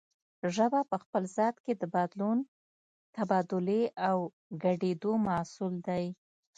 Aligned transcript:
ژبه 0.55 0.79
په 0.89 0.97
خپل 1.03 1.23
ذات 1.35 1.55
کې 1.65 1.73
د 1.81 1.83
بدلون، 1.95 2.37
تبادلې 3.15 3.83
او 4.07 4.17
ګډېدو 4.63 5.11
محصول 5.27 5.73
دی 5.87 6.05